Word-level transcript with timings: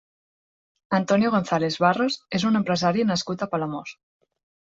Antonio 0.97 1.29
González-Barros 1.35 2.17
és 2.39 2.45
un 2.51 2.59
empresari 2.61 3.05
nascut 3.11 3.47
a 3.47 3.49
Palamós. 3.55 3.93